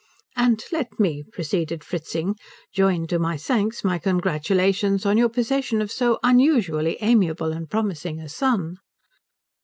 "And 0.35 0.63
let 0.71 0.99
me," 0.99 1.23
proceeded 1.31 1.83
Fritzing, 1.83 2.35
"join 2.73 3.05
to 3.05 3.19
my 3.19 3.37
thanks 3.37 3.83
my 3.83 3.99
congratulations 3.99 5.05
on 5.05 5.15
your 5.15 5.29
possession 5.29 5.79
of 5.79 5.91
so 5.91 6.17
unusually 6.23 6.97
amiable 7.01 7.51
and 7.51 7.69
promising 7.69 8.19
a 8.19 8.27
son." 8.27 8.77